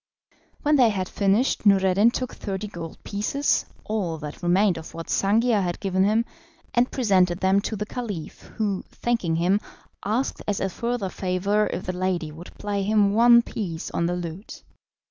[0.63, 5.61] When they had finished Noureddin took thirty gold pieces (all that remained of what Sangiar
[5.61, 6.25] had given him)
[6.73, 9.59] and presented them to the Caliph, who, thanking him,
[10.03, 14.15] asked as a further favour if the lady would play him one piece on the
[14.15, 14.63] lute.